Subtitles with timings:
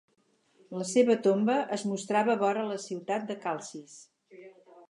[0.79, 3.99] La seva tomba es mostrava vora la ciutat de Calcis.